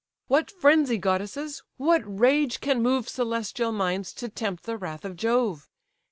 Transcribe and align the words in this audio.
"What 0.27 0.49
frenzy 0.49 0.97
goddesses! 0.97 1.61
what 1.77 2.01
rage 2.03 2.59
can 2.59 2.81
move 2.81 3.07
Celestial 3.07 3.71
minds 3.71 4.13
to 4.13 4.29
tempt 4.29 4.63
the 4.63 4.75
wrath 4.77 5.05
of 5.05 5.15
Jove? 5.15 5.69